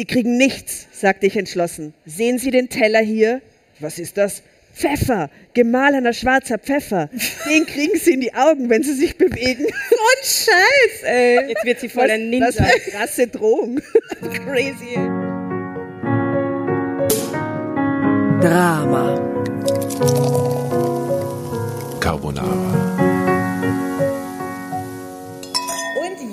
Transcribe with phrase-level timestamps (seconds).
[0.00, 1.92] Sie kriegen nichts, sagte ich entschlossen.
[2.06, 3.42] Sehen Sie den Teller hier?
[3.80, 4.42] Was ist das?
[4.74, 7.10] Pfeffer, gemahlener schwarzer Pfeffer.
[7.46, 9.66] Den kriegen Sie in die Augen, wenn Sie sich bewegen.
[9.66, 11.48] Und Scheiß, ey.
[11.50, 12.46] Jetzt wird sie voll ein Ninja.
[12.46, 13.78] Das war eine krasse Drohung.
[14.46, 14.94] Crazy.
[18.40, 19.20] Drama.
[22.00, 22.99] Carbonara.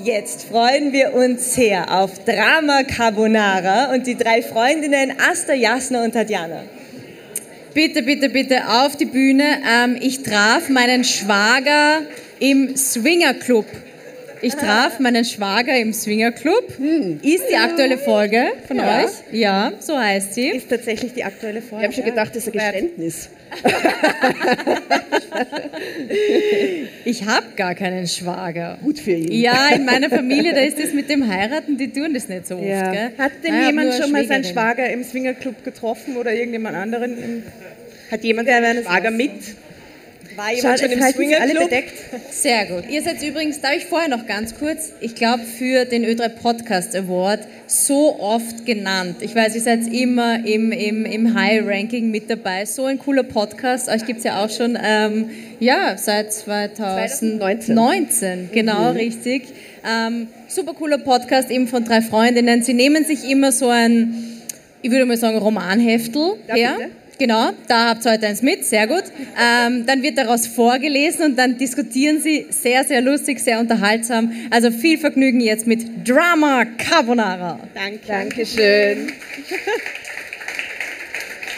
[0.07, 6.13] Jetzt freuen wir uns sehr auf Drama Carbonara und die drei Freundinnen Asta, Jasna und
[6.13, 6.63] Tatjana.
[7.73, 9.43] Bitte, bitte, bitte auf die Bühne.
[9.69, 12.03] Ähm, ich traf meinen Schwager
[12.39, 13.65] im Swinger Club.
[14.41, 16.67] Ich traf meinen Schwager im Swinger Club.
[17.21, 19.03] Ist die aktuelle Folge von Ja.
[19.03, 19.11] euch?
[19.31, 20.49] Ja, so heißt sie.
[20.49, 21.85] Ist tatsächlich die aktuelle Folge.
[21.85, 23.29] Ich habe schon gedacht, das ist ein Geständnis.
[27.05, 28.77] Ich habe gar keinen Schwager.
[28.83, 29.31] Gut für ihn.
[29.31, 32.55] Ja, in meiner Familie, da ist das mit dem Heiraten, die tun das nicht so
[32.57, 32.65] oft.
[32.65, 32.91] Ja.
[32.91, 33.11] Gell?
[33.17, 34.43] Hat denn Ah, jemand schon mal seinen.
[34.43, 37.17] Schwager im Swingerclub getroffen oder irgendjemand anderen?
[37.17, 37.43] Im
[38.11, 39.31] Hat jemand Wer einen wäre das Schwager mit?
[40.37, 41.63] War Schaut, jemand schon es im alle Swingerclub?
[41.63, 41.93] bedeckt.
[42.31, 42.83] Sehr gut.
[42.91, 46.95] Ihr seid übrigens, darf ich vorher noch ganz kurz, ich glaube für den Ö3 Podcast
[46.95, 49.15] Award so oft genannt.
[49.21, 52.65] Ich weiß, ihr seid immer im, im, im High Ranking mit dabei.
[52.65, 53.89] So ein cooler Podcast.
[53.89, 57.73] Euch gibt es ja auch schon, ähm, ja, seit 2019.
[57.73, 59.47] 19, genau, richtig.
[59.83, 62.61] Ähm, super cooler Podcast eben von drei Freundinnen.
[62.61, 64.13] Sie nehmen sich immer so ein,
[64.83, 66.75] ich würde mal sagen, Romanheftel her.
[66.77, 66.91] bitte?
[67.19, 69.03] Genau, da habt ihr heute eins mit, sehr gut.
[69.41, 74.31] Ähm, dann wird daraus vorgelesen und dann diskutieren sie sehr, sehr lustig, sehr unterhaltsam.
[74.51, 77.59] Also viel Vergnügen jetzt mit Drama Carbonara.
[77.73, 77.99] Danke.
[78.07, 79.11] Dankeschön.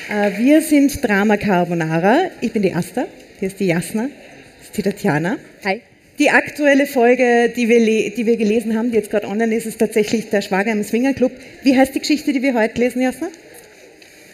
[0.09, 2.31] Äh, Wir sind Drama Carbonara.
[2.39, 3.05] Ich bin die Asta,
[3.39, 5.37] hier ist die Jasna, das ist die Tatjana.
[5.65, 5.81] Hi.
[6.19, 7.79] Die aktuelle Folge, die wir,
[8.11, 11.31] die wir gelesen haben, die jetzt gerade online ist, ist tatsächlich der Schwager im Swingerclub.
[11.63, 13.27] Wie heißt die Geschichte, die wir heute lesen, Jasna?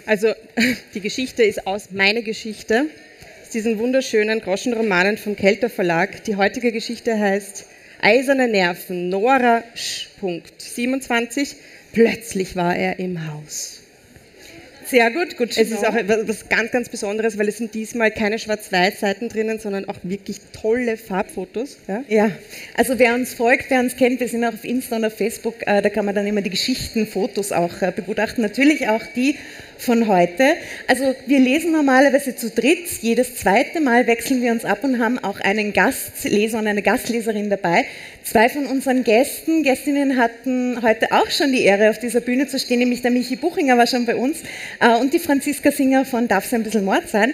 [0.06, 0.34] Also,
[0.94, 2.86] die Geschichte ist aus Meine Geschichte,
[3.44, 6.24] aus diesen wunderschönen Groschenromanen vom Kelter Verlag.
[6.26, 7.66] Die heutige Geschichte heißt
[8.02, 10.10] Eiserne Nerven, Nora Sch.
[10.20, 11.56] Punkt 27.
[11.92, 13.82] Plötzlich war er im Haus.
[14.86, 15.58] Sehr gut, gut.
[15.58, 19.58] Es ist auch etwas was ganz, ganz Besonderes, weil es sind diesmal keine Schwarz-Weiß-Seiten drinnen,
[19.58, 21.78] sondern auch wirklich tolle Farbfotos.
[21.88, 22.04] Ja?
[22.08, 22.32] Ja,
[22.78, 25.56] also wer uns folgt, wer uns kennt, wir sind auch auf Insta und auf Facebook,
[25.66, 28.44] äh, da kann man dann immer die Geschichten, Fotos auch äh, begutachten.
[28.44, 29.38] Natürlich auch die
[29.78, 30.44] von heute.
[30.88, 32.88] Also wir lesen normalerweise zu dritt.
[33.02, 37.50] Jedes zweite Mal wechseln wir uns ab und haben auch einen Gastleser und eine Gastleserin
[37.50, 37.86] dabei.
[38.24, 42.58] Zwei von unseren Gästen, Gästinnen hatten heute auch schon die Ehre, auf dieser Bühne zu
[42.58, 44.40] stehen, nämlich der Michi Buchinger war schon bei uns
[44.80, 47.34] äh, und die Franziska Singer von Darf es ein bisschen Mord sein.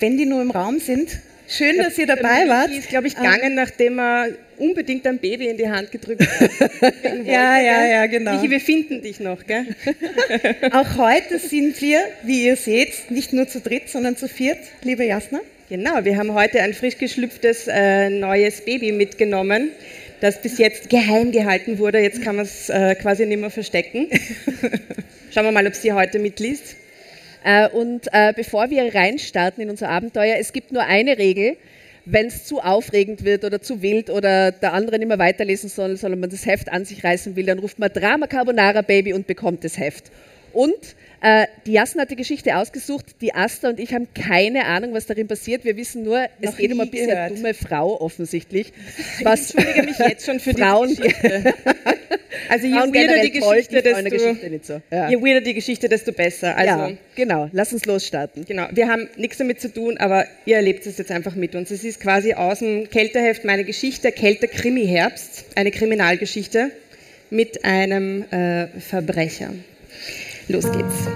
[0.00, 2.68] Wenn die nur im Raum sind, schön, dass ihr dabei wart.
[2.68, 4.28] Michi ist, glaube ich, gegangen, nachdem er
[4.58, 6.50] unbedingt ein Baby in die Hand gedrückt hat.
[7.24, 8.34] Ja, ja, ja, genau.
[8.34, 9.66] Michi, wir finden dich noch, gell?
[10.72, 15.04] Auch heute sind wir, wie ihr seht, nicht nur zu dritt, sondern zu viert, liebe
[15.04, 15.40] Jasna.
[15.68, 19.70] Genau, wir haben heute ein frisch geschlüpftes äh, neues Baby mitgenommen,
[20.20, 21.98] das bis jetzt geheim gehalten wurde.
[21.98, 24.08] Jetzt kann man es äh, quasi nicht mehr verstecken.
[25.30, 26.77] Schauen wir mal, ob sie heute mitliest.
[27.48, 31.56] Äh, und äh, bevor wir reinstarten in unser Abenteuer, es gibt nur eine Regel.
[32.04, 35.96] Wenn es zu aufregend wird oder zu wild oder der andere nicht mehr weiterlesen soll,
[35.96, 39.26] sondern man das Heft an sich reißen will, dann ruft man Drama Carbonara Baby und
[39.26, 40.10] bekommt das Heft.
[40.52, 40.74] Und
[41.20, 45.06] äh, die Jasna hat die Geschichte ausgesucht, die Asta und ich haben keine Ahnung, was
[45.06, 45.64] darin passiert.
[45.64, 47.30] Wir wissen nur, es Noch geht um eine gehört.
[47.32, 48.72] dumme Frau offensichtlich.
[49.22, 51.54] Was Ich entschuldige mich jetzt schon für die Frauen, Geschichte.
[52.48, 54.80] Also je Frauen weirder die Geschichte, die desto, Geschichte nicht so.
[54.90, 55.10] Ja.
[55.10, 56.56] je weirder die Geschichte, desto besser.
[56.56, 57.48] Also ja, genau.
[57.52, 58.44] Lass uns losstarten.
[58.44, 61.70] Genau, wir haben nichts damit zu tun, aber ihr erlebt es jetzt einfach mit uns.
[61.70, 66.70] Es ist quasi aus dem Kälterheft meine Geschichte, Kälter Krimi Herbst, eine Kriminalgeschichte
[67.30, 69.50] mit einem äh, Verbrecher.
[70.48, 71.06] Los geht's.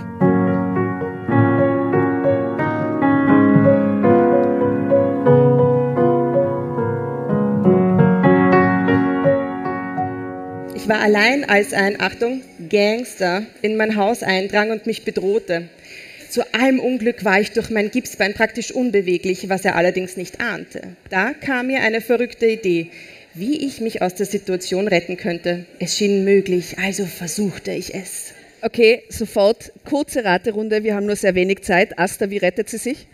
[10.74, 15.68] Ich war allein, als ein, Achtung, Gangster in mein Haus eindrang und mich bedrohte.
[16.28, 20.96] Zu allem Unglück war ich durch mein Gipsbein praktisch unbeweglich, was er allerdings nicht ahnte.
[21.08, 22.88] Da kam mir eine verrückte Idee,
[23.32, 25.64] wie ich mich aus der Situation retten könnte.
[25.78, 28.34] Es schien möglich, also versuchte ich es.
[28.62, 30.84] Okay, sofort kurze Raterunde.
[30.84, 31.98] Wir haben nur sehr wenig Zeit.
[31.98, 33.08] Asta, wie rettet sie sich?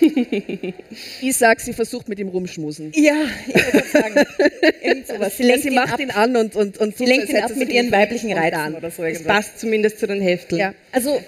[1.20, 2.92] ich sag, sie versucht mit ihm rumschmusen.
[2.94, 3.14] Ja,
[3.46, 4.26] ich würde sagen,
[4.82, 5.36] irgend sowas.
[5.36, 7.54] Sie Ja, sie ihn macht ab, ihn an und, und, und sie lenkt ihn ab
[7.56, 8.32] mit ihren weiblichen.
[8.32, 9.02] Reizen oder so.
[9.02, 9.26] Irgendwas.
[9.26, 10.60] passt zumindest zu den Hefteln.
[10.60, 10.74] Ja.
[10.92, 11.22] Also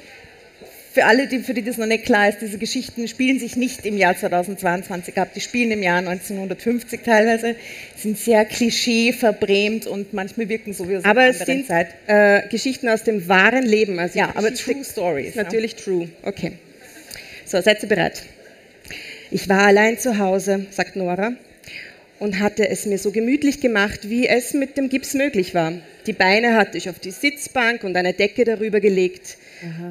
[0.95, 3.85] für alle, die, für die das noch nicht klar ist, diese Geschichten spielen sich nicht
[3.85, 7.57] im Jahr 2022 ab, die spielen im Jahr 1950 teilweise,
[7.97, 11.67] sind sehr klischee verbrämt und manchmal wirken so wie aus Aber einer es anderen sind
[11.67, 11.89] Zeit.
[12.07, 13.99] äh, Geschichten aus dem wahren Leben.
[13.99, 15.31] Also Ja, aber True Stories.
[15.31, 16.09] Ist natürlich true.
[16.23, 16.53] Okay.
[17.45, 18.23] So, seid ihr bereit?
[19.33, 21.33] Ich war allein zu Hause, sagt Nora,
[22.19, 25.73] und hatte es mir so gemütlich gemacht, wie es mit dem Gips möglich war.
[26.07, 29.37] Die Beine hatte ich auf die Sitzbank und eine Decke darüber gelegt.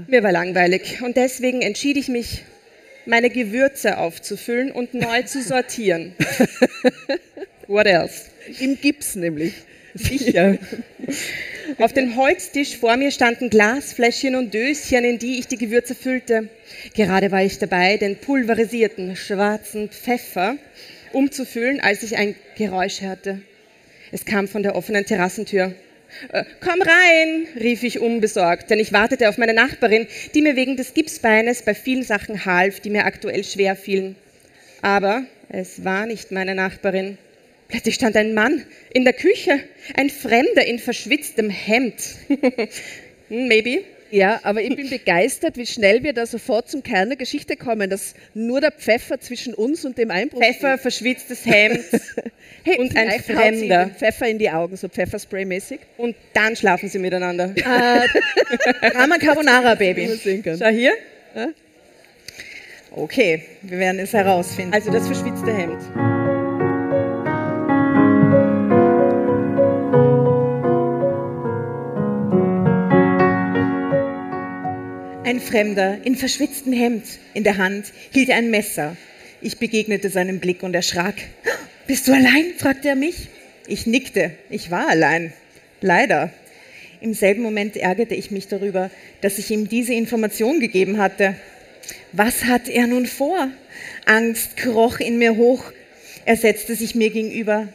[0.07, 2.43] Mir war langweilig und deswegen entschied ich mich,
[3.05, 6.15] meine Gewürze aufzufüllen und neu zu sortieren.
[7.67, 8.25] What else?
[8.59, 9.53] Im Gips nämlich.
[9.95, 10.57] Sicher.
[11.77, 16.49] Auf dem Holztisch vor mir standen Glasfläschchen und Döschen, in die ich die Gewürze füllte.
[16.95, 20.57] Gerade war ich dabei, den pulverisierten schwarzen Pfeffer
[21.13, 23.41] umzufüllen, als ich ein Geräusch hörte.
[24.11, 25.73] Es kam von der offenen Terrassentür.
[26.31, 30.77] Äh, Komm rein, rief ich unbesorgt, denn ich wartete auf meine Nachbarin, die mir wegen
[30.77, 34.15] des Gipsbeines bei vielen Sachen half, die mir aktuell schwer fielen.
[34.81, 37.17] Aber es war nicht meine Nachbarin.
[37.69, 38.63] Plötzlich stand ein Mann
[38.93, 39.59] in der Küche,
[39.95, 41.95] ein Fremder in verschwitztem Hemd.
[43.29, 43.85] Hm, Maybe.
[44.13, 47.89] Ja, aber ich bin begeistert, wie schnell wir da sofort zum Kern der Geschichte kommen,
[47.89, 51.79] dass nur der Pfeffer zwischen uns und dem Einbruch Pfeffer, verschwitztes Hemd
[52.63, 53.89] hey, und ein Fremder.
[53.89, 55.79] Pfeffer in die Augen, so Pfefferspray-mäßig.
[55.97, 57.47] Und dann schlafen sie miteinander.
[58.91, 60.07] Drama Carbonara, Baby.
[60.43, 60.91] Schau hier.
[62.91, 64.75] Okay, wir werden es herausfinden.
[64.75, 65.81] Also das verschwitzte Hemd.
[75.33, 78.95] Ein Fremder in verschwitztem Hemd in der Hand hielt ein Messer.
[79.41, 81.15] Ich begegnete seinem Blick und erschrak.
[81.87, 82.53] Bist du allein?
[82.55, 83.29] fragte er mich.
[83.65, 84.29] Ich nickte.
[84.51, 85.33] Ich war allein.
[85.81, 86.29] Leider.
[87.01, 88.91] Im selben Moment ärgerte ich mich darüber,
[89.21, 91.33] dass ich ihm diese Information gegeben hatte.
[92.11, 93.49] Was hat er nun vor?
[94.05, 95.63] Angst kroch in mir hoch.
[96.25, 97.69] Er setzte sich mir gegenüber,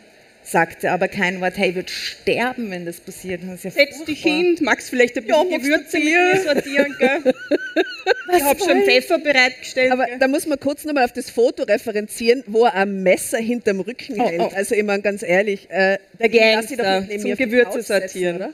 [0.51, 1.57] sagte aber kein Wort.
[1.59, 3.43] Hey, wird sterben, wenn das passiert.
[3.47, 7.35] Das ja Setz dich hin, magst vielleicht ein bisschen magst Gewürze mit sortieren, gell?
[8.37, 9.93] ich habe schon Pfeffer bereitgestellt.
[9.93, 10.19] Aber gell?
[10.19, 14.21] da muss man kurz nochmal auf das Foto referenzieren, wo er ein Messer hinterm Rücken
[14.21, 14.41] Oh, hält.
[14.41, 14.51] oh.
[14.55, 18.37] Also ich meine ganz ehrlich, äh, Der lass sie doch nicht zum Gewürze sortieren.
[18.37, 18.51] oder?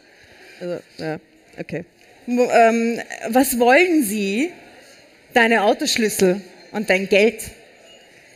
[0.61, 1.21] Also, ja,
[1.59, 1.85] okay.
[2.27, 4.51] Ähm, was wollen Sie?
[5.35, 6.41] Deine Autoschlüssel
[6.73, 7.43] und dein Geld.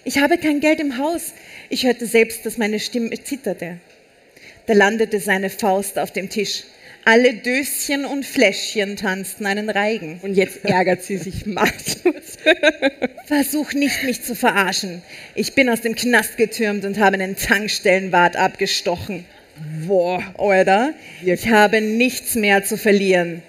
[0.04, 1.32] Ich habe kein Geld im Haus.
[1.70, 3.78] Ich hörte selbst, dass meine Stimme zitterte.
[4.66, 6.64] Da landete seine Faust auf dem Tisch.
[7.04, 10.18] Alle Döschen und Fläschchen tanzten einen Reigen.
[10.22, 12.38] Und jetzt ärgert sie sich maßlos.
[13.26, 15.02] Versuch nicht, mich zu verarschen.
[15.34, 19.24] Ich bin aus dem Knast getürmt und habe einen Tankstellenwart abgestochen.
[19.86, 20.92] Boah, oder?
[21.24, 23.42] Ich habe nichts mehr zu verlieren.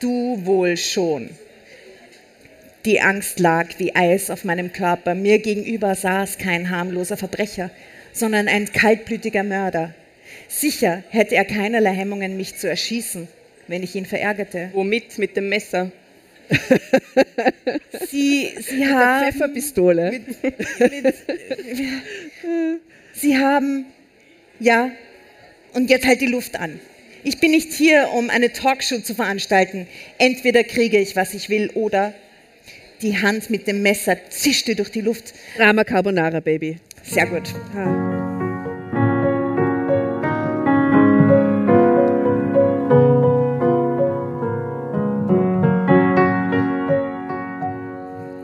[0.00, 1.30] Du wohl schon.
[2.84, 5.14] Die Angst lag wie Eis auf meinem Körper.
[5.14, 7.70] Mir gegenüber saß kein harmloser Verbrecher,
[8.12, 9.94] sondern ein kaltblütiger Mörder.
[10.48, 13.26] Sicher hätte er keinerlei Hemmungen, mich zu erschießen,
[13.68, 14.68] wenn ich ihn verärgerte.
[14.74, 15.16] Womit?
[15.16, 15.92] Mit dem Messer.
[18.10, 19.32] Sie, Sie haben...
[19.32, 20.20] Pfefferpistole.
[23.14, 23.86] Sie haben,
[24.60, 24.90] ja,
[25.72, 26.78] und jetzt halt die Luft an.
[27.22, 29.86] Ich bin nicht hier, um eine Talkshow zu veranstalten.
[30.18, 32.12] Entweder kriege ich, was ich will, oder
[33.04, 35.34] die Hand mit dem Messer zischte durch die Luft.
[35.58, 36.78] Drama Carbonara, Baby.
[37.02, 37.42] Sehr gut.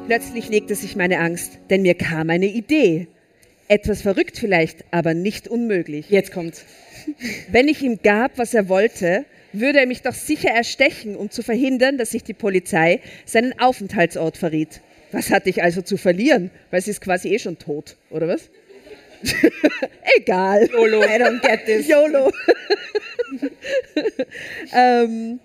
[0.07, 3.07] Plötzlich legte sich meine Angst, denn mir kam eine Idee.
[3.69, 6.11] Etwas verrückt vielleicht, aber nicht unmöglich.
[6.11, 6.65] Jetzt kommt's.
[7.51, 11.43] Wenn ich ihm gab, was er wollte, würde er mich doch sicher erstechen, um zu
[11.43, 14.81] verhindern, dass sich die Polizei seinen Aufenthaltsort verriet.
[15.13, 16.51] Was hatte ich also zu verlieren?
[16.71, 18.51] Weil sie ist quasi eh schon tot, oder was?
[20.17, 20.69] Egal.
[20.71, 21.03] YOLO.
[21.03, 21.89] I don't get this.
[21.89, 22.33] YOLO.
[24.73, 25.41] ähm,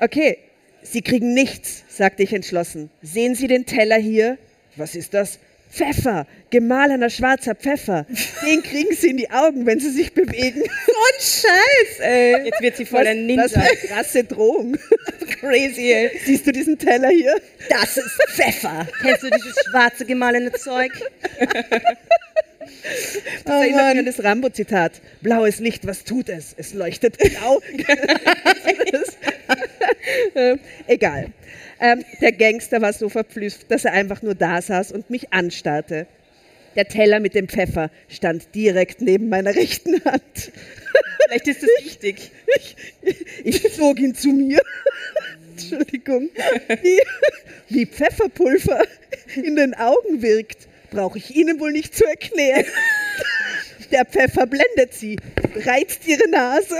[0.00, 0.38] okay,
[0.82, 2.90] Sie kriegen nichts, sagte ich entschlossen.
[3.02, 4.38] Sehen Sie den Teller hier?
[4.76, 5.40] Was ist das?
[5.70, 8.06] Pfeffer, gemahlener schwarzer Pfeffer.
[8.46, 10.60] Den kriegen Sie in die Augen, wenn Sie sich bewegen.
[10.62, 12.44] Und Scheiß, ey.
[12.46, 13.70] Jetzt wird sie voll ein Was für Ninja.
[13.70, 14.76] eine krasse Drohung.
[15.40, 16.10] Crazy, ey.
[16.24, 17.34] Siehst du diesen Teller hier?
[17.68, 18.86] Das ist Pfeffer.
[19.02, 20.92] Kennst du dieses schwarze gemahlene Zeug?
[23.44, 25.00] Das erinnert mich an das Rambo-Zitat.
[25.20, 26.54] Blaues Licht, was tut es?
[26.56, 27.60] Es leuchtet blau.
[28.92, 29.16] Das-
[30.34, 31.26] Ähm, Egal.
[31.80, 36.06] Ähm, der Gangster war so verblüfft, dass er einfach nur da saß und mich anstarrte.
[36.74, 40.52] Der Teller mit dem Pfeffer stand direkt neben meiner rechten Hand.
[41.24, 42.30] Vielleicht ist das wichtig.
[42.54, 42.76] Ich,
[43.44, 44.60] ich zog ihn zu mir.
[45.50, 46.28] Entschuldigung.
[46.82, 47.00] Wie,
[47.68, 48.82] Wie Pfefferpulver
[49.34, 52.66] in den Augen wirkt, brauche ich Ihnen wohl nicht zu erklären.
[53.90, 55.16] Der Pfeffer blendet Sie,
[55.64, 56.78] reizt Ihre Nase.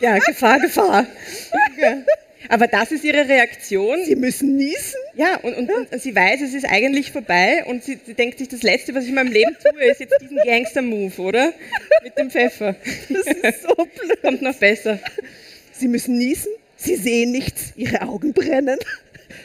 [0.00, 1.06] Ja, Gefahr, Gefahr.
[1.78, 2.02] Ja.
[2.48, 4.04] Aber das ist ihre Reaktion.
[4.04, 5.00] Sie müssen niesen.
[5.14, 8.48] Ja, und, und, und sie weiß, es ist eigentlich vorbei und sie, sie, denkt sich,
[8.48, 11.52] das Letzte, was ich in meinem Leben tue, ist jetzt diesen Gangster-Move, oder?
[12.02, 12.76] Mit dem Pfeffer.
[13.08, 14.22] Das ist so blöd.
[14.22, 14.98] Kommt noch besser.
[15.72, 16.52] Sie müssen niesen.
[16.76, 17.72] Sie sehen nichts.
[17.76, 18.78] Ihre Augen brennen.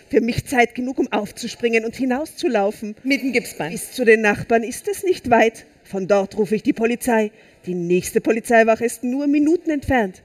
[0.09, 2.95] Für mich Zeit genug, um aufzuspringen und hinauszulaufen.
[3.03, 3.71] Mit dem Gipsbein.
[3.71, 5.65] Bis zu den Nachbarn ist es nicht weit.
[5.83, 7.31] Von dort rufe ich die Polizei.
[7.65, 10.21] Die nächste Polizeiwache ist nur Minuten entfernt.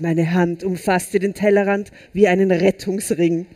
[0.00, 3.46] Meine Hand umfasste den Tellerrand wie einen Rettungsring.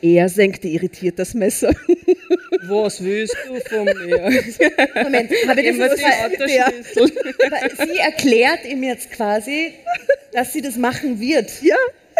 [0.00, 1.74] Er senkte irritiert das Messer.
[2.68, 4.20] Was willst du von mir?
[5.02, 6.60] Moment, habe ich das die.
[6.62, 9.72] Aber sie erklärt ihm jetzt quasi,
[10.32, 11.50] dass sie das machen wird.
[11.62, 11.76] Ja,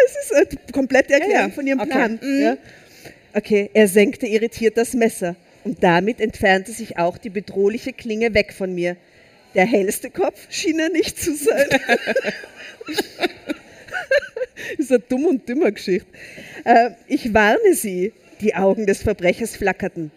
[0.07, 1.51] es ist eine komplette Erklärung Ja, ja.
[1.51, 1.91] von ihrem Okay.
[1.91, 2.21] Plan.
[2.23, 2.57] Ja.
[3.35, 8.53] Okay, er senkte irritiert das Messer und damit entfernte sich auch die bedrohliche Klinge weg
[8.53, 8.97] von mir.
[9.59, 11.67] Der hellste Kopf schien er nicht zu sein.
[14.79, 16.07] ist eine dumm und dümmer Geschichte.
[16.63, 18.13] Äh, ich warne Sie.
[18.41, 20.13] Die Augen des Verbrechers flackerten.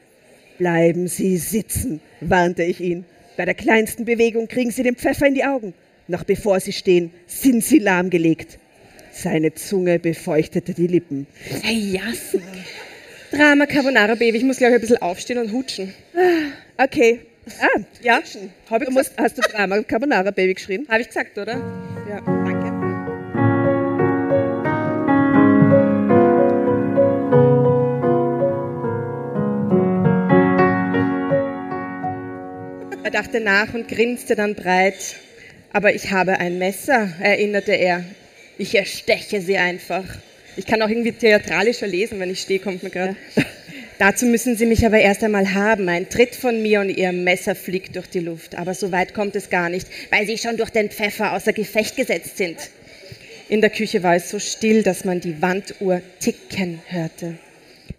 [0.60, 3.04] Bleiben Sie sitzen, warnte ich ihn.
[3.36, 5.74] Bei der kleinsten Bewegung kriegen Sie den Pfeffer in die Augen.
[6.08, 8.60] Noch bevor Sie stehen, sind Sie lahmgelegt.
[9.12, 11.26] Seine Zunge befeuchtete die Lippen.
[11.64, 12.44] Hey, Jassen.
[13.32, 15.96] Drama Carbonara Baby, ich muss glaube ich ein bisschen aufstehen und hutschen.
[16.78, 17.22] Okay.
[17.48, 18.22] Ah, Ja,
[18.70, 19.20] habe ich du gesagt.
[19.20, 20.86] hast du Drama Carbonara Baby geschrien?
[20.90, 21.58] Habe ich gesagt, oder?
[22.08, 22.72] Ja, danke.
[33.04, 35.16] Er dachte nach und grinste dann breit.
[35.74, 38.04] Aber ich habe ein Messer, erinnerte er.
[38.58, 40.04] Ich ersteche sie einfach.
[40.58, 43.16] Ich kann auch irgendwie theatralischer lesen, wenn ich stehe, kommt mir gerade.
[44.02, 45.88] Dazu müssen Sie mich aber erst einmal haben.
[45.88, 48.56] Ein Tritt von mir und Ihr Messer fliegt durch die Luft.
[48.56, 51.98] Aber so weit kommt es gar nicht, weil Sie schon durch den Pfeffer außer Gefecht
[51.98, 52.58] gesetzt sind.
[53.48, 57.38] In der Küche war es so still, dass man die Wanduhr ticken hörte.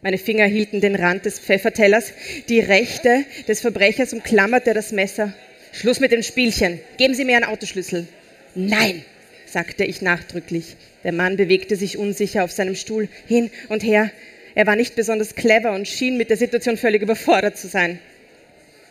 [0.03, 2.13] Meine Finger hielten den Rand des Pfeffertellers,
[2.49, 5.33] die Rechte des Verbrechers umklammerte das Messer.
[5.71, 6.81] Schluss mit dem Spielchen.
[6.97, 8.09] Geben Sie mir einen Autoschlüssel.
[8.57, 9.05] Nein,
[9.47, 10.75] sagte ich nachdrücklich.
[11.05, 14.11] Der Mann bewegte sich unsicher auf seinem Stuhl hin und her.
[14.55, 17.99] Er war nicht besonders clever und schien mit der Situation völlig überfordert zu sein.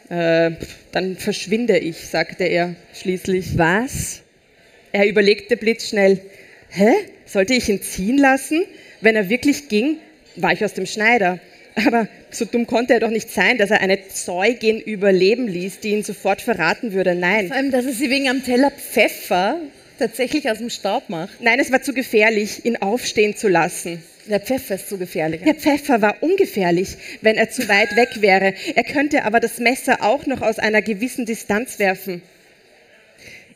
[0.10, 0.52] Äh,
[0.92, 3.58] dann verschwinde ich, sagte er schließlich.
[3.58, 4.22] Was?
[4.92, 6.20] Er überlegte blitzschnell.
[6.70, 6.92] Hä?
[7.26, 8.64] Sollte ich ihn ziehen lassen?
[9.00, 9.98] Wenn er wirklich ging,
[10.36, 11.40] war ich aus dem Schneider.
[11.76, 15.92] Aber so dumm konnte er doch nicht sein, dass er eine Zeugin überleben ließ, die
[15.92, 17.16] ihn sofort verraten würde.
[17.16, 17.48] Nein.
[17.48, 19.62] Vor allem, dass er sie wegen am Teller Pfeffer
[19.98, 21.42] tatsächlich aus dem Staub macht.
[21.42, 24.04] Nein, es war zu gefährlich, ihn aufstehen zu lassen.
[24.32, 25.42] Der Pfeffer ist zu gefährlich.
[25.42, 28.54] Der Pfeffer war ungefährlich, wenn er zu weit weg wäre.
[28.76, 32.22] Er könnte aber das Messer auch noch aus einer gewissen Distanz werfen.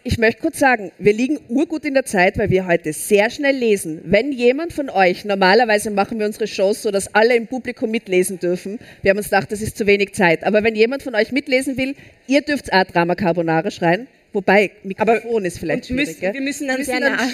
[0.04, 3.56] Ich möchte kurz sagen, wir liegen urgut in der Zeit, weil wir heute sehr schnell
[3.56, 4.02] lesen.
[4.04, 8.40] Wenn jemand von euch, normalerweise machen wir unsere Shows so, dass alle im Publikum mitlesen
[8.40, 8.78] dürfen.
[9.02, 10.44] Wir haben uns gedacht, das ist zu wenig Zeit.
[10.44, 11.96] Aber wenn jemand von euch mitlesen will,
[12.28, 14.08] ihr dürft auch Drama Carbonara schreien.
[14.36, 16.20] Wobei, Mikrofon ist vielleicht schwierig.
[16.22, 17.18] müssen, wir müssen dann Wir sehr nah.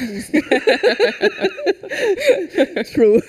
[2.94, 3.24] True.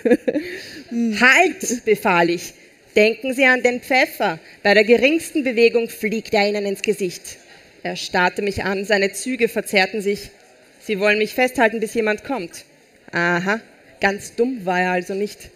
[1.21, 2.53] Halt, befahl ich.
[2.95, 4.39] Denken Sie an den Pfeffer.
[4.63, 7.39] Bei der geringsten Bewegung fliegt er Ihnen ins Gesicht.
[7.83, 10.29] Er starrte mich an, seine Züge verzerrten sich.
[10.83, 12.67] Sie wollen mich festhalten, bis jemand kommt.
[13.13, 13.59] Aha,
[14.03, 15.49] ganz dumm war er also nicht.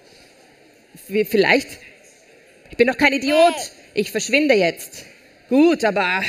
[1.09, 1.69] Wie- Vielleicht.
[2.71, 3.55] Ich bin doch kein Idiot.
[3.93, 5.05] Ich verschwinde jetzt.
[5.51, 6.23] Gut, aber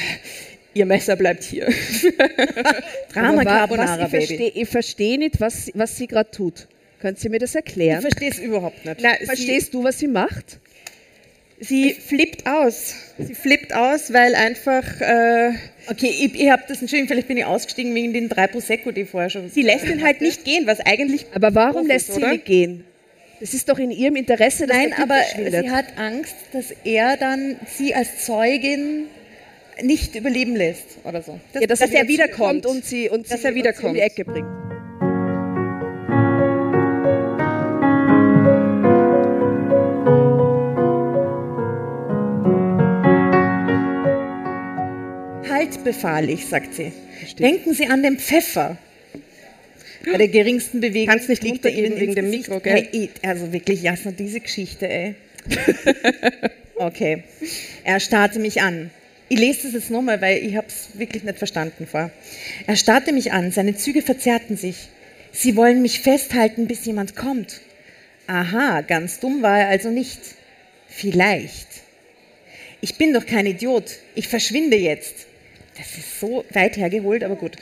[0.78, 1.68] Ihr Messer bleibt hier.
[3.14, 4.28] Drama Carbonara, was, ich Baby.
[4.28, 6.68] verstehe ich versteh nicht, was, was sie gerade tut.
[7.02, 8.02] Können Sie mir das Ich erklären?
[8.02, 8.98] verstehe es überhaupt nicht.
[9.02, 10.60] Na, Verstehst du, was sie macht?
[11.60, 12.94] sie flippt aus.
[13.18, 15.54] Sie flippt aus, weil einfach äh,
[15.90, 19.02] Okay, ich, ich habe das, Entschuldigung, vielleicht bin ich ausgestiegen wegen den drei Prosecco, die
[19.02, 19.50] ich vorher schon...
[19.50, 22.34] sie lässt ihn halt nicht gehen, was eigentlich Aber warum doof lässt ist, sie oder?
[22.34, 22.84] nicht gehen?
[23.40, 25.16] Das ist doch in ihrem Interesse, dass Nein, aber
[25.50, 29.06] sie hat Angst, dass er dann sie als Zeugin
[29.84, 31.40] nicht überleben lässt oder so.
[31.54, 32.64] Das, ja, dass, dass er, er wieder wiederkommt.
[32.64, 33.96] kommt und sie, und Dass sie, er sie um wiederkommt.
[33.96, 34.48] die Ecke bringt.
[45.58, 46.92] halt befahl ich, sagt sie.
[47.40, 48.78] Denken Sie an den Pfeffer.
[50.06, 52.30] Bei der geringsten Bewegung Kannst nicht fliegt er Ihnen wegen dem.
[52.30, 52.88] Mikro, gell?
[52.92, 55.16] Hey, also wirklich, Jasna, diese Geschichte, ey.
[56.76, 57.24] okay.
[57.84, 58.90] Er starrte mich an.
[59.30, 62.12] Ich lese das jetzt nochmal, weil ich habe es wirklich nicht verstanden vor.
[62.66, 64.88] Er starrte mich an, seine Züge verzerrten sich.
[65.34, 67.62] Sie wollen mich festhalten, bis jemand kommt.
[68.28, 70.20] Aha, ganz dumm war er also nicht.
[70.88, 71.68] Vielleicht.
[72.80, 73.98] Ich bin doch kein Idiot.
[74.16, 75.26] Ich verschwinde jetzt.
[75.78, 77.58] Das ist so weit hergeholt, aber gut.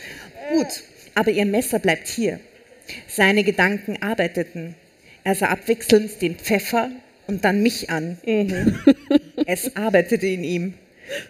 [0.53, 0.83] Gut,
[1.15, 2.39] aber ihr Messer bleibt hier.
[3.07, 4.75] Seine Gedanken arbeiteten.
[5.23, 6.91] Er sah abwechselnd den Pfeffer
[7.25, 8.19] und dann mich an.
[9.47, 10.73] Es arbeitete in ihm.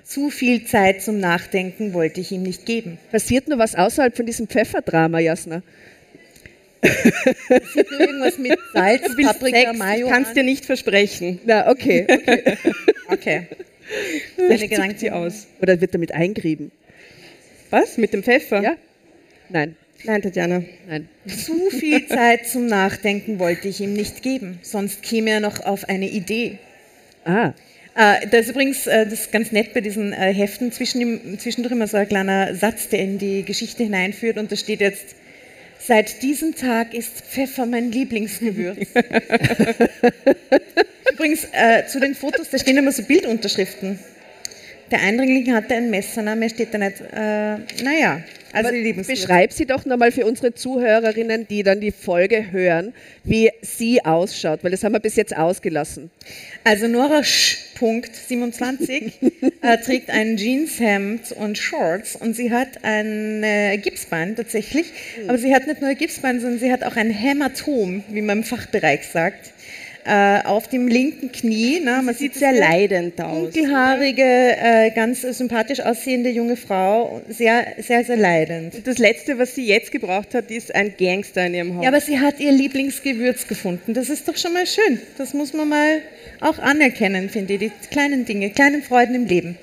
[0.04, 2.98] Zu viel Zeit zum Nachdenken wollte ich ihm nicht geben.
[3.12, 5.62] Passiert nur was außerhalb von diesem Pfefferdrama, Jasna?
[6.82, 10.06] Passiert nur irgendwas mit Salz, Paprika, Sex, Mayo?
[10.08, 11.40] ich kann es dir nicht versprechen.
[11.46, 12.06] Na, okay.
[12.10, 12.58] okay.
[13.08, 13.48] Okay.
[14.36, 15.46] Seine Gedanken sie aus.
[15.62, 16.72] Oder wird damit eingrieben?
[17.70, 17.98] Was?
[18.00, 18.64] Mit dem Pfeffer?
[18.64, 18.76] Ja?
[19.50, 20.64] Nein, Nein, Tatjana.
[20.88, 21.08] nein.
[21.28, 25.88] Zu viel Zeit zum Nachdenken wollte ich ihm nicht geben, sonst käme er noch auf
[25.88, 26.58] eine Idee.
[27.26, 27.54] Ah,
[27.96, 31.98] da ist übrigens, äh, das ist ganz nett bei diesen äh, Heften, zwischendurch immer so
[31.98, 35.16] ein kleiner Satz, der in die Geschichte hineinführt und da steht jetzt,
[35.80, 38.78] seit diesem Tag ist Pfeffer mein Lieblingsgewürz.
[41.14, 43.98] übrigens, äh, zu den Fotos, da stehen immer so Bildunterschriften.
[44.92, 47.00] Der Eindringling hatte ein Messer, na, mehr steht da nicht.
[47.00, 48.22] Äh, naja,
[48.56, 48.72] also
[49.08, 52.94] beschreib sie doch nochmal für unsere Zuhörerinnen, die dann die Folge hören,
[53.24, 56.10] wie sie ausschaut, weil das haben wir bis jetzt ausgelassen.
[56.64, 57.66] Also Nora Sch.
[57.76, 59.14] Punkt 27
[59.62, 64.94] äh, trägt ein Jeanshemd und Shorts und sie hat ein äh, Gipsbein tatsächlich.
[65.28, 68.40] Aber sie hat nicht nur ein Gipsbein, sondern sie hat auch ein Hämatom, wie man
[68.40, 69.52] im Fachbereich sagt,
[70.06, 71.82] äh, auf dem linken Knie.
[71.84, 73.52] Na, man sieht Sehr leidend aus.
[73.52, 78.86] Dunkelhaarige, äh, ganz sympathisch aussehende junge Frau, sehr, sehr, sehr leidend.
[78.86, 81.84] Das Letzte, was sie jetzt gebraucht hat, ist ein Gangster in ihrem Haus.
[81.84, 83.94] Ja, aber sie hat ihr Lieblingsgewürz gefunden.
[83.94, 85.02] Das ist doch schon mal schön.
[85.18, 86.02] Das muss man mal
[86.40, 87.60] auch anerkennen, finde ich.
[87.60, 89.58] Die kleinen Dinge, kleinen Freuden im Leben.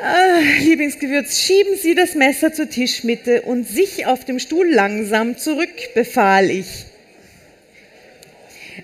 [0.00, 5.94] Ah, Lieblingsgewürz, schieben Sie das Messer zur Tischmitte und sich auf dem Stuhl langsam zurück,
[5.94, 6.86] befahl ich.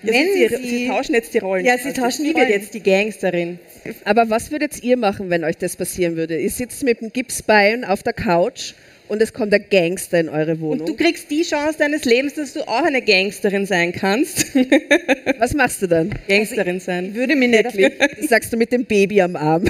[0.03, 1.65] Ja, Wenn sie, Sie- sie tauschen jetzt die Rollen.
[1.65, 3.59] Ja, sie Also tauschen die wird jetzt die Gangsterin.
[4.05, 6.39] Aber was würdet ihr machen, wenn euch das passieren würde?
[6.39, 8.73] Ihr sitzt mit dem Gipsbein auf der Couch
[9.11, 10.87] und es kommt ein Gangster in eure Und Wohnung.
[10.87, 14.55] du kriegst die Chance deines Lebens, dass du auch eine Gangsterin sein kannst.
[15.37, 16.11] was machst du dann?
[16.29, 17.13] Gangsterin Ich sein.
[17.13, 19.65] würde mir nicht auf Das sagst du mit dem Baby am Arm.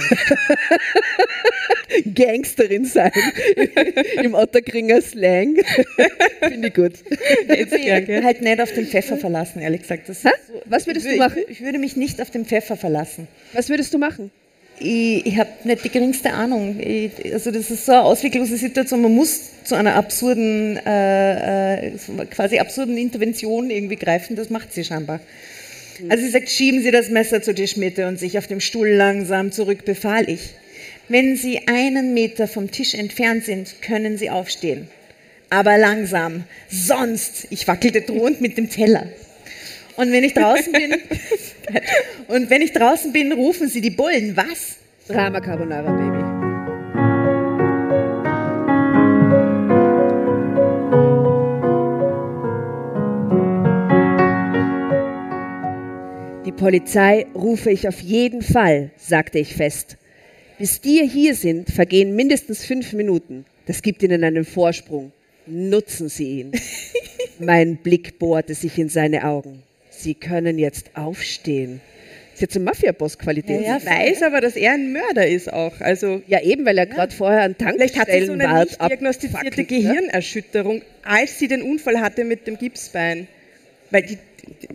[2.13, 3.11] Gangsterin sein.
[4.23, 5.57] Im Otterkringer Slang.
[6.41, 6.93] Finde ich gut.
[7.09, 10.05] Ich würde mich halt nicht auf den Pfeffer verlassen, ehrlich gesagt.
[10.07, 10.29] So-
[10.65, 11.37] Was würdest ich, du machen?
[11.47, 13.27] Ich, ich würde mich nicht auf den Pfeffer verlassen.
[13.53, 14.29] Was würdest du machen?
[14.83, 16.79] Ich, ich habe nicht die geringste Ahnung.
[16.79, 19.01] Ich, also das ist so eine ausweglose Situation.
[19.01, 21.91] Man muss zu einer absurden, äh, äh,
[22.29, 24.35] quasi absurden Intervention irgendwie greifen.
[24.35, 25.19] Das macht sie scheinbar.
[26.09, 29.51] Also sie sagt, schieben Sie das Messer zur Tischmitte und sich auf dem Stuhl langsam
[29.51, 30.49] zurück, befahl ich.
[31.09, 34.87] Wenn Sie einen Meter vom Tisch entfernt sind, können Sie aufstehen.
[35.49, 36.45] Aber langsam.
[36.69, 39.07] Sonst, ich wackelte drohend mit dem Teller.
[40.01, 40.95] Und wenn ich draußen bin,
[42.27, 44.35] und wenn ich draußen bin, rufen Sie die Bullen.
[44.35, 44.77] Was?
[45.07, 46.23] Drama Carbonara, Baby.
[56.47, 59.97] Die Polizei rufe ich auf jeden Fall, sagte ich fest.
[60.57, 63.45] Bis die hier sind, vergehen mindestens fünf Minuten.
[63.67, 65.11] Das gibt ihnen einen Vorsprung.
[65.45, 66.51] Nutzen Sie ihn.
[67.39, 69.61] mein Blick bohrte sich in seine Augen.
[70.03, 71.81] Sie können jetzt aufstehen.
[72.31, 73.61] Das ist jetzt eine Mafia-Boss-Qualität.
[73.65, 75.79] Ja, Ich weiß aber, dass er ein Mörder ist auch.
[75.81, 79.61] Also Ja, eben, weil er gerade vorher an vielleicht hat sie so eine nicht diagnostizierte
[79.61, 79.65] ne?
[79.65, 83.27] Gehirnerschütterung, als sie den Unfall hatte mit dem Gipsbein.
[83.91, 84.17] Weil die,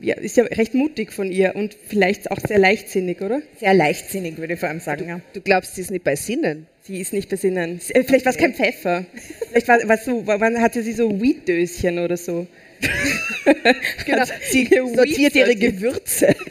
[0.02, 3.40] ja, ist ja recht mutig von ihr und vielleicht auch sehr leichtsinnig, oder?
[3.58, 5.08] Sehr leichtsinnig, würde ich vor allem sagen.
[5.08, 5.20] Ja.
[5.32, 6.66] Du glaubst, sie ist nicht bei Sinnen?
[6.82, 7.80] Sie ist nicht besinnen.
[7.88, 9.06] Äh, Vielleicht war es kein Pfeffer.
[9.48, 12.46] Vielleicht war, war so, wann hatte sie so Weed-Döschen oder so.
[14.06, 14.24] Genau.
[14.50, 15.54] Sie sortiert ihre.
[15.56, 16.34] Gewürze.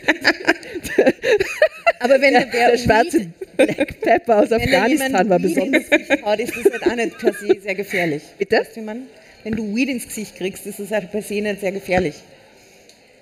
[1.99, 5.83] Aber wenn der, Der schwarze Black Pepper aus Afghanistan war Weed besonders.
[6.23, 8.21] haut, ist das halt auch nicht per se sehr gefährlich.
[8.38, 8.57] Bitte?
[8.57, 9.03] Weißt man,
[9.43, 12.15] wenn du Weed ins Gesicht kriegst, ist das halt per se nicht sehr gefährlich.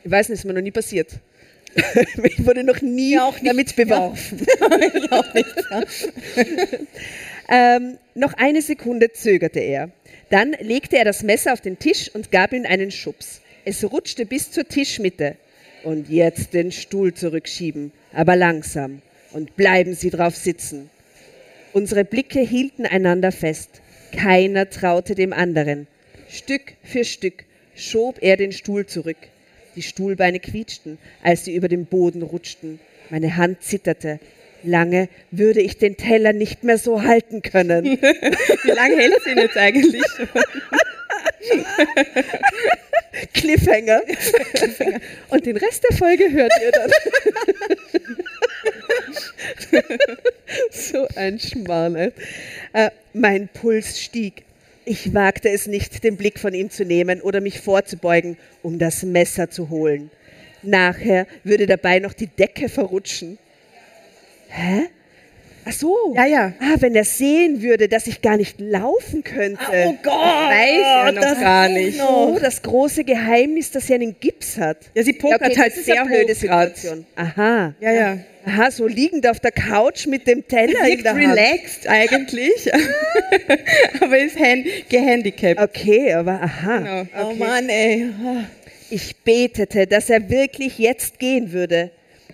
[0.03, 1.09] Ich weiß nicht, ist mir noch nie passiert.
[2.23, 3.47] ich wurde noch nie Ja, auch nicht.
[3.47, 4.45] damit beworfen.
[4.95, 5.55] ich auch nicht.
[5.71, 5.83] Ja.
[7.49, 9.91] Ähm, noch eine Sekunde zögerte er.
[10.29, 13.41] Dann legte er das Messer auf den Tisch und gab ihm einen Schubs.
[13.65, 15.35] Es rutschte bis zur Tischmitte.
[15.83, 19.01] Und jetzt den Stuhl zurückschieben, aber langsam.
[19.31, 20.89] Und bleiben Sie drauf sitzen.
[21.73, 23.81] Unsere Blicke hielten einander fest.
[24.11, 25.87] Keiner traute dem anderen.
[26.29, 29.17] Stück für Stück schob er den Stuhl zurück.
[29.75, 32.79] Die Stuhlbeine quietschten, als sie über den Boden rutschten.
[33.09, 34.19] Meine Hand zitterte.
[34.63, 37.85] Lange würde ich den Teller nicht mehr so halten können.
[38.63, 40.01] Wie lange hält sie ihn jetzt eigentlich?
[43.33, 44.01] Cliffhanger.
[45.29, 46.91] Und den Rest der Folge hört ihr dann.
[50.71, 51.95] so ein Schmarrn.
[51.95, 52.11] Äh,
[53.13, 54.43] mein Puls stieg.
[54.85, 59.03] Ich wagte es nicht, den Blick von ihm zu nehmen oder mich vorzubeugen, um das
[59.03, 60.11] Messer zu holen.
[60.61, 63.37] Nachher würde dabei noch die Decke verrutschen.
[64.55, 64.89] Hä?
[65.65, 66.13] Ach so.
[66.15, 66.53] Ja, ja.
[66.59, 69.63] Ah, wenn er sehen würde, dass ich gar nicht laufen könnte.
[69.87, 71.99] Oh Gott, Weiß ja noch das gar nicht.
[72.01, 74.77] Oh, das große Geheimnis, dass er einen Gips hat.
[74.93, 76.37] Ja, sie pokert okay, halt sehr blöde grad.
[76.37, 77.05] Situation.
[77.15, 77.73] Aha.
[77.79, 78.17] Ja, ja.
[78.45, 81.37] Aha, so liegend auf der Couch mit dem Teller in der Hand.
[81.37, 82.69] relaxed eigentlich,
[84.01, 85.61] aber ist hand gehandicapt.
[85.61, 87.07] Okay, aber aha.
[87.07, 87.29] Genau.
[87.29, 88.09] Oh Mann, ey.
[88.89, 91.89] Ich betete, dass er wirklich jetzt gehen würde.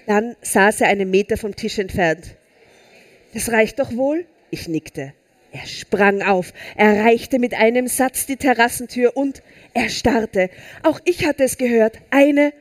[0.10, 2.36] Dann saß er einen Meter vom Tisch entfernt.
[3.36, 4.26] Das reicht doch wohl?
[4.50, 5.14] Ich nickte.
[5.52, 9.44] Er sprang auf, erreichte mit einem Satz die Terrassentür und
[9.76, 10.50] er starrte.
[10.82, 12.00] Auch ich hatte es gehört.
[12.10, 12.54] Eine,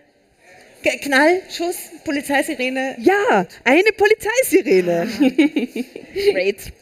[1.00, 2.96] Knall, Schuss, Polizeisirene.
[2.98, 5.08] ja, eine Polizeisirene.
[6.32, 6.72] Great.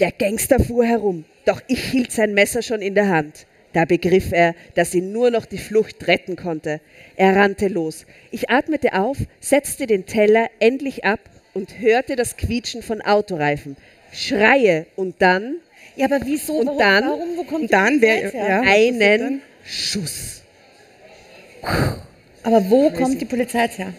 [0.00, 3.46] Der Gangster fuhr herum, doch ich hielt sein Messer schon in der Hand.
[3.72, 6.80] Da begriff er, dass ihn nur noch die Flucht retten konnte.
[7.16, 8.04] Er rannte los.
[8.30, 11.20] Ich atmete auf, setzte den Teller endlich ab
[11.54, 13.76] und hörte das Quietschen von Autoreifen.
[14.12, 15.56] Schreie und dann
[15.96, 16.54] Ja, aber wieso?
[16.58, 18.48] Und warum, dann- warum, wo kommt und die dann wär- Polizei her?
[18.48, 18.60] ja.
[18.62, 20.42] einen Schuss.
[22.42, 23.92] Aber wo kommt die Polizei her?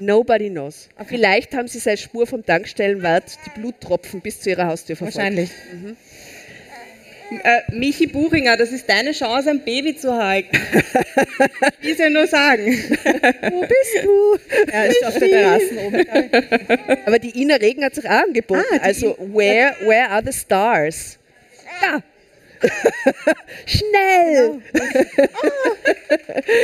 [0.00, 0.88] Nobody knows.
[1.06, 5.16] Vielleicht haben sie seine Spur vom Tankstellenwart, die Bluttropfen bis zu ihrer Haustür verfolgt.
[5.16, 5.50] Wahrscheinlich.
[7.30, 10.56] Äh, Michi Buchinger, das ist deine Chance, ein Baby zu halten.
[11.80, 12.66] Ich nur sagen?
[13.50, 14.38] Wo bist du?
[14.72, 16.06] Ja, ist auf der Terrasse oben.
[17.06, 18.64] Aber die Ina Regen hat sich auch angeboten.
[18.80, 21.18] also, where, where are the stars?
[21.82, 22.00] Ja.
[23.66, 24.62] Schnell!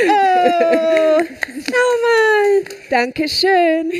[0.07, 1.21] oh,
[1.67, 2.63] schau mal!
[2.89, 3.91] Dankeschön!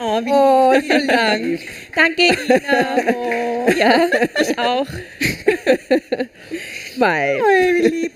[0.00, 1.58] Oh, wie Oh, so lang.
[1.94, 3.14] Danke, Ina.
[3.14, 4.08] Oh, ja,
[4.40, 4.86] ich auch.
[6.96, 7.38] Mai.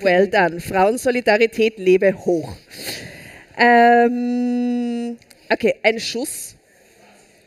[0.00, 0.61] Well done.
[0.61, 2.56] Frauensolidarität lebe hoch.
[3.56, 5.16] Ähm,
[5.50, 6.56] okay, ein Schuss.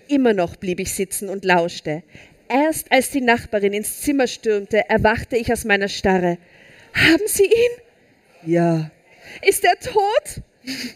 [0.08, 2.04] Immer noch blieb ich sitzen und lauschte.
[2.50, 6.38] Erst als die Nachbarin ins Zimmer stürmte, erwachte ich aus meiner Starre.
[6.94, 7.72] Haben Sie ihn?
[8.46, 8.92] Ja.
[9.48, 10.42] Ist er tot?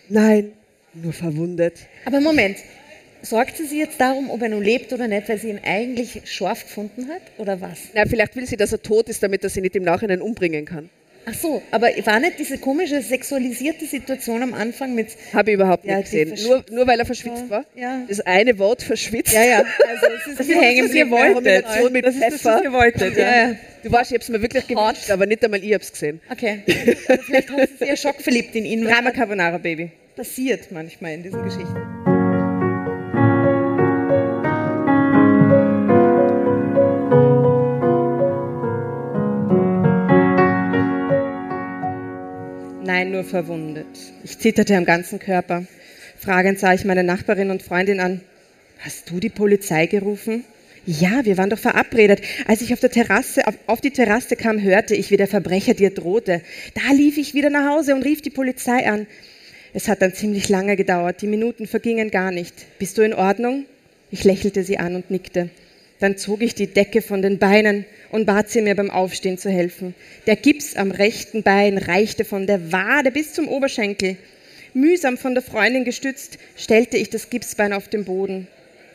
[0.10, 0.52] Nein,
[0.94, 1.80] nur verwundet.
[2.04, 2.58] Aber Moment,
[3.26, 6.22] sorgt sie sich jetzt darum, ob er nun lebt oder nicht, weil sie ihn eigentlich
[6.26, 7.22] scharf gefunden hat?
[7.38, 7.80] Oder was?
[7.94, 10.66] Na, vielleicht will sie, dass er tot ist, damit er sie nicht im Nachhinein umbringen
[10.66, 10.90] kann.
[11.28, 15.08] Ach so, aber war nicht diese komische sexualisierte Situation am Anfang mit.
[15.34, 16.38] Habe ich überhaupt Ja, nicht gesehen.
[16.48, 17.66] Nur, nur weil er verschwitzt war.
[17.76, 18.04] ja.
[18.08, 19.34] Das eine Wort verschwitzt.
[19.34, 21.10] Ja, ja, also ist Das ist hängen geblieben.
[21.10, 21.34] ihr wolltet.
[21.66, 22.56] Kombination mit Das ist das, Pfeffer.
[22.58, 23.18] was ihr wolltet.
[23.18, 23.48] Ja.
[23.50, 23.56] Ja.
[23.82, 26.22] Du weißt, ich habe es mir wirklich gewünscht, aber nicht einmal ich habe es gesehen.
[26.32, 26.60] Okay.
[27.08, 28.84] Also vielleicht haben sie sehr schockverliebt in ihn.
[28.84, 29.90] Drama Carbonara Baby.
[30.16, 31.95] passiert manchmal in diesen Geschichten.
[43.06, 43.86] Nein, nur verwundet.
[44.24, 45.66] Ich zitterte am ganzen Körper.
[46.18, 48.22] Fragend sah ich meine Nachbarin und Freundin an.
[48.80, 50.44] Hast du die Polizei gerufen?
[50.88, 52.22] Ja, wir waren doch verabredet.
[52.48, 55.76] Als ich auf, der Terrasse, auf, auf die Terrasse kam, hörte ich, wie der Verbrecher
[55.76, 56.42] dir drohte.
[56.74, 59.06] Da lief ich wieder nach Hause und rief die Polizei an.
[59.76, 61.22] Es hat dann ziemlich lange gedauert.
[61.22, 62.56] Die Minuten vergingen gar nicht.
[62.80, 63.66] Bist du in Ordnung?
[64.10, 65.52] Ich lächelte sie an und nickte.
[66.06, 69.50] Dann zog ich die Decke von den Beinen und bat sie mir beim Aufstehen zu
[69.50, 69.96] helfen.
[70.28, 74.16] Der Gips am rechten Bein reichte von der Wade bis zum Oberschenkel.
[74.76, 78.48] Mühsam von der Freundin gestützt, stellte ich das Gipsbein auf den Boden.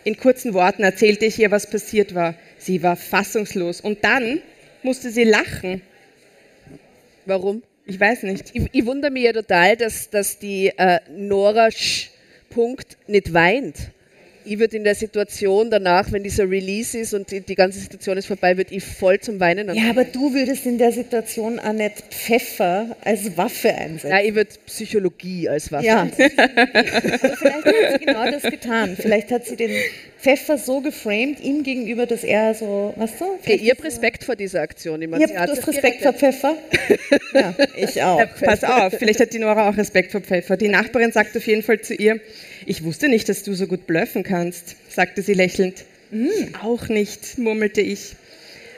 [0.05, 2.37] In kurzen Worten erzählte ich ihr, was passiert war.
[2.59, 4.41] Sie war fassungslos und dann
[4.85, 5.83] musste sie lachen.
[7.27, 7.65] Warum?
[7.87, 8.53] Ich weiß nicht.
[8.53, 12.11] Ich, ich wundere mich ja total, dass, dass die äh, Nora Sch.
[12.51, 13.91] Punkt nicht weint.
[14.45, 18.17] Ich würde in der Situation danach, wenn dieser Release ist und die, die ganze Situation
[18.17, 19.87] ist vorbei, würde ich voll zum Weinen anfangen.
[19.87, 24.11] Ja, aber du würdest in der Situation auch nicht Pfeffer als Waffe einsetzen.
[24.11, 25.87] Nein, ich würde Psychologie als Waffe.
[25.87, 26.11] Ja, aber
[27.37, 28.97] vielleicht hat sie genau das getan.
[28.99, 29.71] Vielleicht hat sie den
[30.21, 33.25] Pfeffer so geframed ihm gegenüber, dass er so, was du?
[33.41, 35.01] Okay, ihr habt Respekt vor dieser Aktion.
[35.01, 36.13] Ich meine, Ihr habt das Respekt vor.
[36.13, 36.57] Pfeffer?
[37.33, 38.19] Ja, ich auch.
[38.19, 40.57] Ja, pass auf, vielleicht hat die Nora auch Respekt vor Pfeffer.
[40.57, 42.21] Die Nachbarin sagt auf jeden Fall zu ihr,
[42.67, 45.85] ich wusste nicht, dass du so gut bluffen kannst, sagte sie lächelnd.
[46.13, 48.17] "Ich Auch nicht, murmelte ich.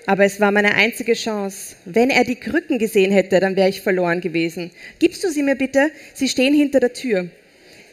[0.07, 1.77] Aber es war meine einzige Chance.
[1.85, 4.71] Wenn er die Krücken gesehen hätte, dann wäre ich verloren gewesen.
[4.99, 5.91] Gibst du sie mir bitte?
[6.15, 7.29] Sie stehen hinter der Tür.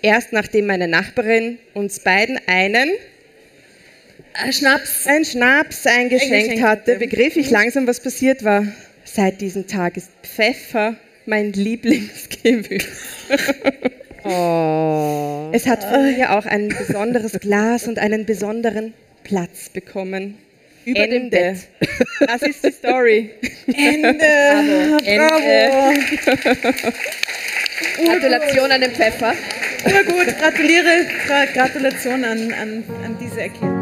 [0.01, 2.89] Erst nachdem meine Nachbarin uns beiden einen,
[4.33, 5.05] Äh, Schnaps.
[5.07, 6.99] einen Schnaps eingeschenkt Eingeschenkt hatte, hatte.
[6.99, 8.65] begriff ich langsam, was passiert war.
[9.05, 12.85] Seit diesem Tag ist Pfeffer mein Lieblingsgewürz.
[14.23, 15.49] Oh.
[15.51, 20.37] Es hat von mir auch ein besonderes Glas und einen besonderen Platz bekommen.
[20.85, 21.29] Über dem Ende.
[21.29, 21.67] Bett.
[22.27, 23.31] Das ist die Story.
[23.67, 24.25] Ende.
[25.03, 25.99] Ende.
[28.05, 29.33] Gratulation an den Pfeffer.
[29.85, 33.78] Ja gut, gratuliere, Gra- Gratulation an, an, an diese Erkenntnis.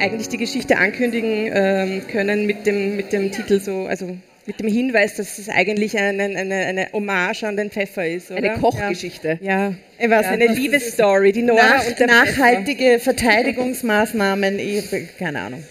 [0.00, 4.68] Eigentlich die Geschichte ankündigen ähm, können mit dem, mit dem Titel so, also mit dem
[4.68, 8.38] Hinweis, dass es eigentlich eine, eine, eine Hommage an den Pfeffer ist, oder?
[8.38, 9.38] Eine Kochgeschichte.
[9.42, 14.84] Ja, Ich weiß eine nicht, Liebesstory, die Nora Nach, und der nachhaltige Verteidigungsmaßnahmen, ich,
[15.18, 15.64] keine Ahnung.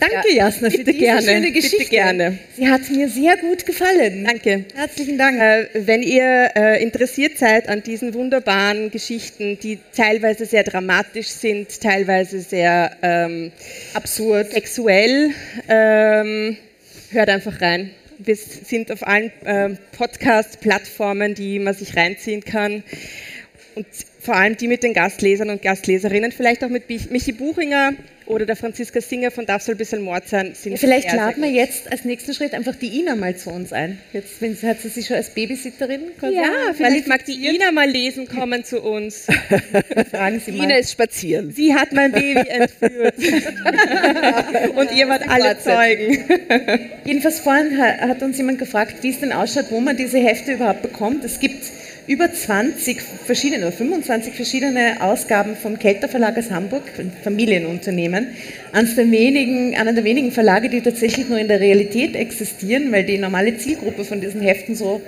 [0.00, 1.84] Danke, Jasna, für bitte diese gerne, schöne bitte Geschichte.
[1.90, 2.38] gerne.
[2.56, 4.24] Sie hat mir sehr gut gefallen.
[4.24, 4.64] Danke.
[4.74, 5.38] Herzlichen Dank.
[5.40, 11.80] Äh, wenn ihr äh, interessiert seid an diesen wunderbaren Geschichten, die teilweise sehr dramatisch sind,
[11.80, 13.52] teilweise sehr ähm,
[13.94, 15.30] absurd, sexuell,
[15.68, 16.56] ähm,
[17.10, 17.90] hört einfach rein.
[18.18, 22.82] Wir sind auf allen ähm, Podcast-Plattformen, die man sich reinziehen kann.
[23.74, 23.86] Und
[24.20, 27.92] vor allem die mit den Gastlesern und Gastleserinnen, vielleicht auch mit Mich- Michi Buchinger
[28.30, 31.20] oder der Franziska Singer von Darf soll ein bisschen Mord sein, sind Vielleicht sehr, sehr
[31.26, 33.98] laden wir jetzt als nächsten Schritt einfach die Ina mal zu uns ein.
[34.12, 37.88] Jetzt wenn, hat sie sich schon als Babysitterin quasi Ja, vielleicht mag die Ina mal
[37.90, 39.26] lesen kommen zu uns.
[40.10, 40.64] Fragen Sie mal.
[40.64, 41.50] Ina ist spazieren.
[41.52, 43.14] Sie hat mein Baby entführt.
[44.76, 46.24] Und ihr wart alle Zeugen.
[47.04, 50.52] Jedenfalls vorhin ha- hat uns jemand gefragt, wie es denn ausschaut, wo man diese Hefte
[50.52, 51.24] überhaupt bekommt.
[51.24, 51.62] Es gibt
[52.06, 58.28] über 20 verschiedene oder 25 verschiedene Ausgaben vom Kelter Verlag aus Hamburg, ein Familienunternehmen.
[58.72, 63.04] Eines der wenigen, einer der wenigen Verlage, die tatsächlich nur in der Realität existieren, weil
[63.04, 65.00] die normale Zielgruppe von diesen Heften so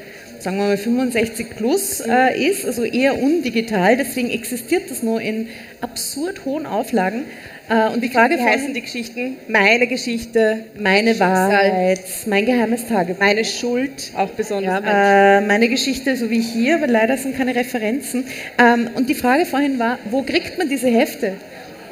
[0.43, 5.49] sagen wir mal 65 plus äh, ist, also eher undigital, deswegen existiert das nur in
[5.81, 7.25] absurd hohen Auflagen.
[7.73, 9.37] Äh, und die Frage Wie heißen die Geschichten?
[9.49, 13.21] Meine Geschichte, meine Wahrheit, mein geheimes Tagebuch.
[13.21, 14.83] meine Schuld, auch besonders.
[14.85, 18.27] Äh, meine Geschichte, so wie hier, aber leider sind keine Referenzen.
[18.59, 21.35] Ähm, und die Frage vorhin war, wo kriegt man diese Hefte?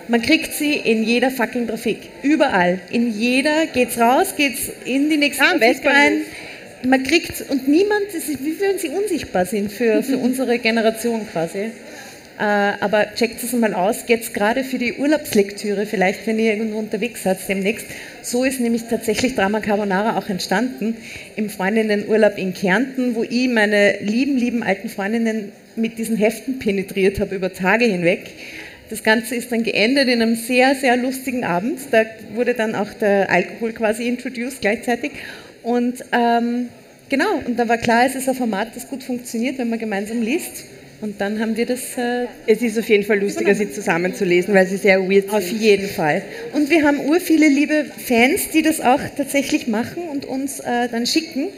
[0.09, 2.11] Man kriegt sie in jeder fucking Trafik.
[2.23, 2.81] Überall.
[2.91, 6.23] In jeder geht's raus, geht's in die nächste Ah, Trafik rein.
[6.83, 11.71] Man kriegt, und niemand, ist, wie wenn sie unsichtbar sind für, für unsere Generation quasi.
[12.41, 16.79] Äh, aber checkt es mal aus, jetzt gerade für die Urlaubslektüre, vielleicht wenn ihr irgendwo
[16.79, 17.85] unterwegs seid demnächst.
[18.23, 20.97] So ist nämlich tatsächlich Drama Carbonara auch entstanden
[21.37, 27.21] im Freundinnenurlaub in Kärnten, wo ich meine lieben, lieben alten Freundinnen mit diesen Heften penetriert
[27.21, 28.31] habe über Tage hinweg.
[28.89, 31.79] Das Ganze ist dann geendet in einem sehr, sehr lustigen Abend.
[31.91, 35.13] Da wurde dann auch der Alkohol quasi introduced gleichzeitig.
[35.63, 36.71] Und ähm,
[37.11, 40.23] genau, und da war klar, es ist ein Format, das gut funktioniert, wenn man gemeinsam
[40.23, 40.65] liest.
[41.01, 44.67] Und dann haben wir das äh, es ist auf jeden Fall lustiger, sie zusammenzulesen, weil
[44.67, 45.61] sie sehr weird auf sind.
[45.61, 46.23] jeden Fall.
[46.53, 50.89] Und wir haben ur viele liebe Fans, die das auch tatsächlich machen und uns äh,
[50.91, 51.49] dann schicken.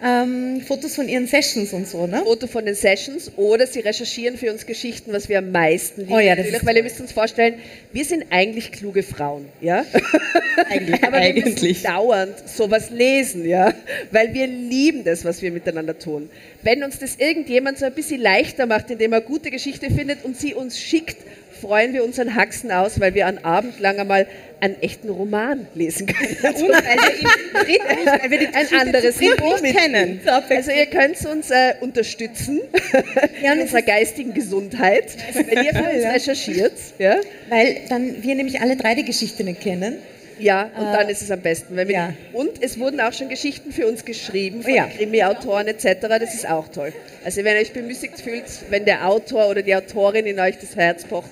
[0.00, 2.22] Ähm, Fotos von ihren Sessions und so, ne?
[2.24, 6.12] Foto von den Sessions oder sie recherchieren für uns Geschichten, was wir am meisten lieben.
[6.12, 7.54] Oh ja, das natürlich, ist weil ihr müsst uns vorstellen,
[7.92, 9.84] wir sind eigentlich kluge Frauen, ja?
[10.70, 11.02] Eigentlich.
[11.02, 11.82] Aber wir eigentlich.
[11.82, 13.74] dauernd sowas lesen, ja?
[14.12, 16.30] Weil wir lieben das, was wir miteinander tun.
[16.62, 20.36] Wenn uns das irgendjemand so ein bisschen leichter macht, indem er gute Geschichte findet und
[20.36, 21.16] sie uns schickt,
[21.60, 24.26] freuen wir unseren Haxen aus, weil wir an Abend lang einmal
[24.60, 26.36] einen echten Roman lesen können.
[26.42, 27.66] Und weil wir ihn dritt
[27.98, 30.20] nicht, weil wir die ein anderes Niveau kennen.
[30.26, 32.60] Also ihr könnt uns äh, unterstützen
[33.42, 36.72] in unserer geistigen Gesundheit, wenn ihr für uns recherchiert.
[36.98, 37.16] Ja,
[37.48, 39.98] Weil dann wir nämlich alle drei die Geschichte nicht kennen.
[40.40, 41.78] ja und dann ist es am besten.
[41.88, 42.12] Ja.
[42.32, 44.86] Und es wurden auch schon Geschichten für uns geschrieben von Ja.
[44.88, 46.00] Krimi-Autoren etc.
[46.08, 46.92] Das ist auch toll.
[47.24, 50.74] Also wenn ihr euch bemüßigt fühlt, wenn der Autor oder die Autorin in euch das
[50.74, 51.30] Herz pocht,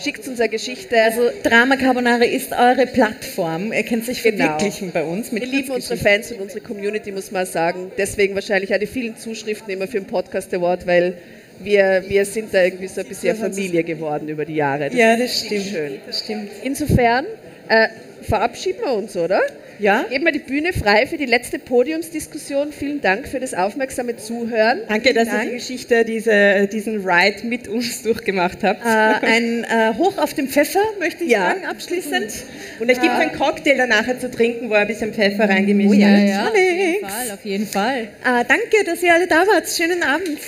[0.00, 1.00] schickt uns eine Geschichte.
[1.00, 3.72] Also Drama Carbonara ist eure Plattform.
[3.72, 4.44] Ihr könnt sich Genau.
[4.44, 5.32] verwirklichen bei uns.
[5.32, 5.96] Mit Wir lieben unsere.
[5.98, 7.90] Fans und unsere Community, muss man sagen.
[7.98, 11.14] Deswegen wahrscheinlich auch die vielen Zuschriften immer für den Podcast Award, weil
[11.60, 14.90] wir, wir sind da irgendwie so ein bisschen Familie geworden über die Jahre.
[14.94, 15.64] Ja, das stimmt.
[15.66, 15.98] Schön.
[16.06, 16.50] Das stimmt.
[16.62, 17.26] Insofern
[17.68, 17.88] äh,
[18.22, 19.40] verabschieden wir uns, oder?
[19.78, 20.04] Ja?
[20.10, 22.72] Geben wir die Bühne frei für die letzte Podiumsdiskussion.
[22.72, 24.80] Vielen Dank für das aufmerksame Zuhören.
[24.88, 25.44] Danke, dass ihr Dank.
[25.50, 28.84] die Geschichte, diese, diesen Ride mit uns durchgemacht habt.
[28.84, 31.50] Äh, ein äh, Hoch auf den Pfeffer, möchte ich Ja.
[31.50, 32.32] sagen, abschließend.
[32.80, 36.30] Und es gibt einen Cocktail danach zu trinken, wo ein bisschen Pfeffer reingemischt Ja, ist.
[36.30, 37.98] ja, auf jeden Fall, auf jeden Fall.
[38.24, 39.68] Äh, danke, dass ihr alle da wart.
[39.68, 40.38] Schönen Abend.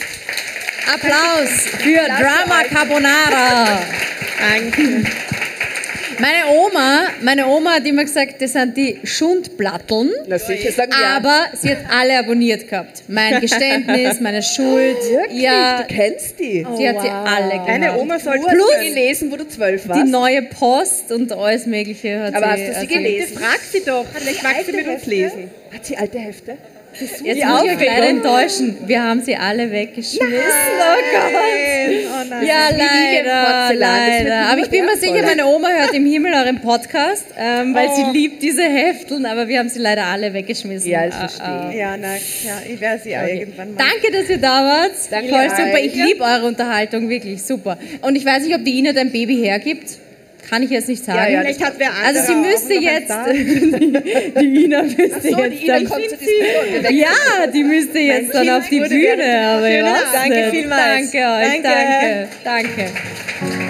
[0.93, 3.83] Applaus für Drama Carbonara.
[4.40, 5.05] Danke.
[6.18, 10.11] Meine Oma, meine Oma hat immer gesagt, das sind die Schundplatteln.
[10.27, 11.07] Na sicher, sagen wir.
[11.07, 13.05] Aber sie hat alle abonniert gehabt.
[13.09, 14.96] Mein Geständnis, meine Schuld.
[15.11, 15.42] Wirklich?
[15.42, 16.66] Ja, Du kennst die.
[16.77, 17.68] sie hat sie alle gehabt.
[17.68, 20.03] Deine Oma sollte Du hast sie gelesen, wo du zwölf warst.
[20.05, 22.51] Die neue Post und alles Mögliche hat Aber sie.
[22.53, 23.38] hast du sie also- gelesen?
[23.38, 25.51] Frag sie doch, vielleicht mag sie mit uns lesen.
[25.73, 26.57] Hat sie alte Hefte?
[26.98, 28.76] Jetzt muss ich leider enttäuschen.
[28.87, 30.29] Wir haben sie alle weggeschmissen.
[30.29, 31.33] Oh Gott.
[31.33, 32.46] Oh nein.
[32.46, 34.46] Ja, leider, leider.
[34.50, 37.94] Aber ich bin mir sicher, meine Oma hört im Himmel euren Podcast, ähm, weil Oh.
[37.94, 40.90] sie liebt diese Hefteln, aber wir haben sie leider alle weggeschmissen.
[40.90, 41.72] Ja, ich verstehe.
[41.79, 43.85] Ja, na, ja, ich werde sie auch irgendwann mal.
[43.85, 44.92] Danke, dass ihr da wart.
[45.11, 45.79] Danke Voll super.
[45.83, 47.79] Ich liebe eure Unterhaltung, wirklich super.
[48.03, 49.98] Und ich weiß nicht, ob die Ina dein Baby hergibt.
[50.51, 51.17] Kann ich jetzt nicht sagen.
[51.17, 53.09] Ja, ja, Vielleicht hat wer also sie müsste jetzt,
[54.41, 56.21] die Ina müsste So, jetzt die Ina dann, kommt.
[56.21, 59.69] Wir ja, die müsste jetzt dann auf die Bühne, aber.
[60.13, 61.13] Danke vielmals.
[61.13, 62.29] Danke euch, Danke.
[62.43, 63.70] danke, danke.